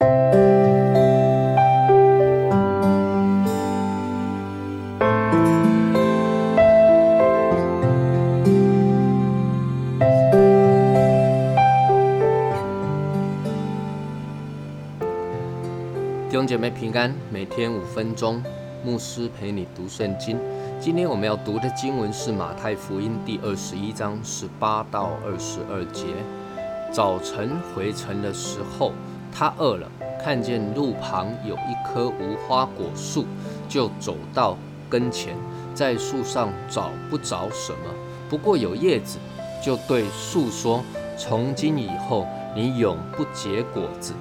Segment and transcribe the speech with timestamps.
[0.00, 0.06] 弟
[16.32, 18.42] 兄姐妹平安，每天五分钟，
[18.82, 20.38] 牧师陪你读圣经。
[20.80, 26.06] 今天我们要读的经文是马太福音第二十一章十八到二十二节。
[26.90, 28.92] 早晨回城的时候，
[29.32, 29.90] 他饿了，
[30.22, 33.24] 看见路旁有一棵无花果树，
[33.68, 34.56] 就走到
[34.88, 35.36] 跟前，
[35.74, 37.90] 在树上找不着什么，
[38.28, 39.18] 不过有叶子，
[39.62, 40.82] 就对树说
[41.16, 44.12] ：“从今以后，你永不结果子。”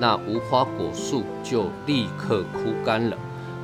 [0.00, 3.16] 那无花果树就立刻枯干了。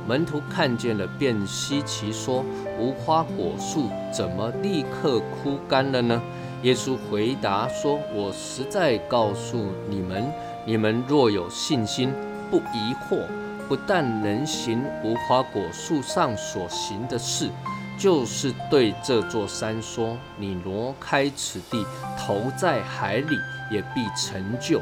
[0.07, 2.43] 门徒看见了，便稀奇说
[2.79, 6.21] ：“无花果树怎么立刻枯干了呢？”
[6.63, 9.57] 耶稣回答说：“我实在告诉
[9.89, 10.31] 你们，
[10.63, 12.13] 你们若有信心，
[12.51, 13.25] 不疑惑，
[13.67, 17.49] 不但能行无花果树上所行的事，
[17.97, 21.83] 就是对这座山说：‘你挪开此地，
[22.15, 23.35] 投在海里，
[23.71, 24.79] 也必成就。’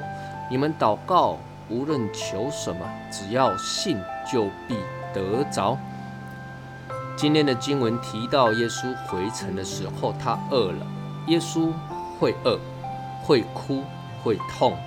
[0.52, 1.38] 你们祷告，
[1.70, 3.98] 无论求什么，只要信，
[4.30, 4.76] 就必
[5.14, 5.78] 得着。
[7.16, 10.86] 今天的经文提到，耶稣回城的时候，他饿了。
[11.30, 11.72] 耶稣
[12.20, 12.60] 会饿，
[13.24, 13.84] 会哭，
[14.24, 14.78] 会痛，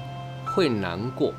[0.55, 1.33] 会难过，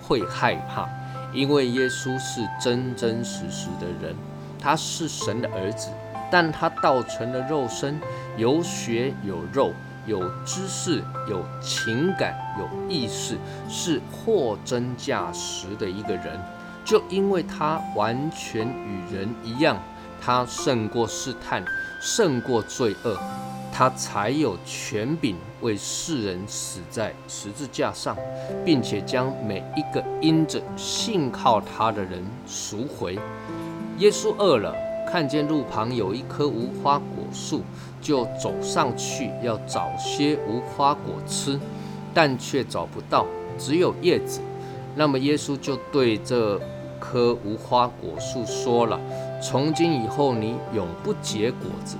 [0.00, 0.88] 会害怕，
[1.32, 4.14] 因为耶稣是真真实实的人，
[4.58, 5.90] 他是神的儿子，
[6.30, 8.00] 但他道成了肉身，
[8.36, 9.72] 有血有肉。
[10.06, 13.36] 有知识、有情感、有意识，
[13.68, 16.40] 是货真价实的一个人。
[16.86, 19.76] 就因为他完全与人一样，
[20.20, 21.62] 他胜过试探，
[22.00, 23.14] 胜过罪恶，
[23.72, 28.16] 他才有权柄为世人死在十字架上，
[28.64, 33.18] 并且将每一个因着信靠他的人赎回。
[33.98, 34.74] 耶稣饿了。
[35.10, 37.62] 看见路旁有一棵无花果树，
[38.00, 41.58] 就走上去要找些无花果吃，
[42.14, 43.26] 但却找不到，
[43.58, 44.40] 只有叶子。
[44.94, 46.60] 那么耶稣就对这
[47.00, 49.00] 棵无花果树说了
[49.42, 51.96] ：“从今以后，你永不结果子。”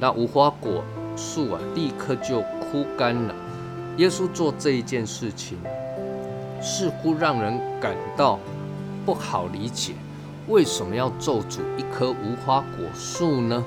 [0.00, 0.82] 那无花果
[1.18, 3.34] 树啊，立刻就枯干了。
[3.96, 5.58] 耶稣做这一件事情，
[6.62, 8.38] 似乎让人感到
[9.04, 9.94] 不好理解。
[10.46, 13.62] 为什么要咒诅一棵无花果树呢？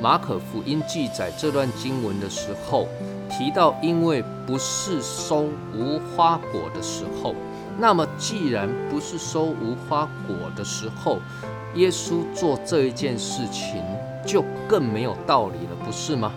[0.00, 2.88] 马可福音记载这段经文的时候，
[3.30, 7.34] 提到因为不是收无花果的时候，
[7.78, 11.18] 那么既然不是收无花果的时候，
[11.74, 13.82] 耶稣做这一件事情
[14.26, 16.32] 就更没有道理了，不是吗？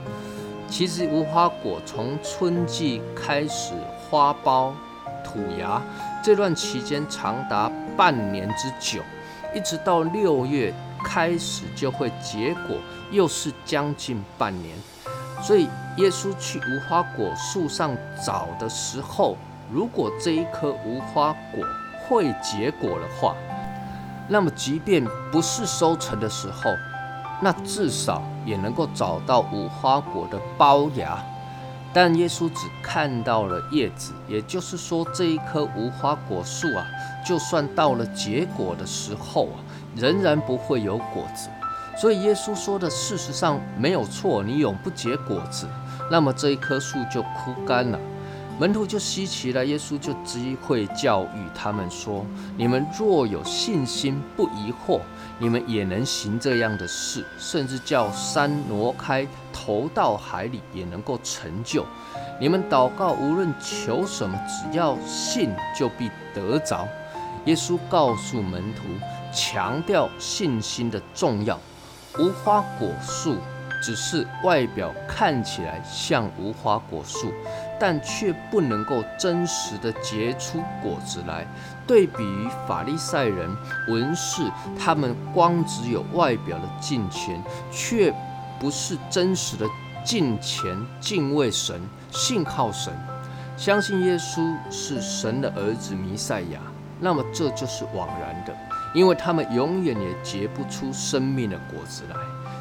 [0.69, 3.73] 其实无花果从春季开始
[4.09, 4.71] 花苞、
[5.23, 5.81] 吐芽，
[6.23, 9.01] 这段期间长达半年之久。
[9.53, 12.77] 一直到六月开始就会结果，
[13.11, 14.77] 又是将近半年。
[15.41, 19.35] 所以耶稣去无花果树上找的时候，
[19.71, 21.65] 如果这一棵无花果
[22.07, 23.35] 会结果的话，
[24.27, 26.69] 那么即便不是收成的时候，
[27.41, 31.17] 那至少也能够找到无花果的包芽。
[31.91, 36.85] 但耶稣只看到了叶子，也就是说，这一棵无花果树啊，
[37.25, 39.57] 就算到了结果的时候啊，
[39.95, 41.49] 仍然不会有果子。
[41.97, 45.65] 所以耶稣说的事实上没有错，你永不结果子，
[46.11, 47.99] 那么这一棵树就枯干了。
[48.59, 52.25] 门徒就稀奇了，耶稣就机会教育他们说
[52.57, 54.99] ：“你们若有信心，不疑惑，
[55.37, 61.85] 你们也能行这样的事，甚至叫山挪开，投到海里，也能够成就。
[62.37, 66.85] 你们祷告，无论求什么，只要信，就必得着。”
[67.45, 68.81] 耶稣告诉门徒，
[69.33, 71.57] 强调信心的重要。
[72.17, 73.37] 无花果树。
[73.81, 77.31] 只是外表看起来像无花果树，
[77.79, 81.47] 但却不能够真实的结出果子来。
[81.87, 83.49] 对比于法利赛人、
[83.87, 84.43] 文士，
[84.77, 87.41] 他们光只有外表的敬虔，
[87.71, 88.13] 却
[88.59, 89.65] 不是真实的
[90.03, 91.81] 敬虔、敬畏神、
[92.11, 92.93] 信靠神、
[93.57, 96.59] 相信耶稣是神的儿子弥赛亚。
[96.99, 98.53] 那么这就是枉然的，
[98.93, 102.15] 因为他们永远也结不出生命的果子来。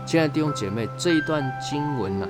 [0.06, 2.26] 亲爱的弟兄姐妹，这一段经文呢，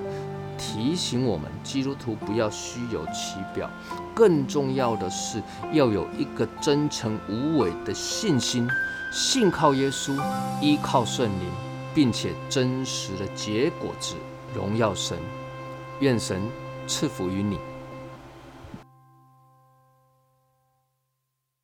[0.59, 3.71] 提醒我们基督徒不要虚有其表，
[4.15, 5.41] 更重要的是
[5.73, 8.69] 要有一个真诚无伪的信心，
[9.13, 10.21] 信靠耶稣，
[10.61, 11.49] 依靠圣灵，
[11.95, 14.17] 并且真实的结果子，
[14.55, 15.17] 荣耀神。
[16.01, 16.43] 愿神
[16.87, 17.59] 赐福于你。